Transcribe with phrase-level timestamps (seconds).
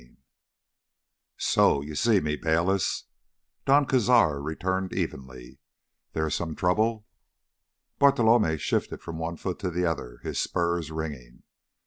[0.01, 0.09] 4
[1.37, 3.03] "So, you see me, Bayliss,"
[3.67, 5.59] Don Cazar returned evenly.
[6.13, 7.05] "There is some trouble?"
[7.99, 11.43] Bartolomé shifted from one foot to the other, his spurs ringing.